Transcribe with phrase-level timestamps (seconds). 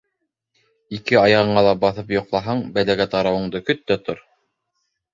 [0.97, 4.29] Ике аяғыңа ла баҫып йоҡлаһаң, бәләгә тарыуыңды көт тә тор.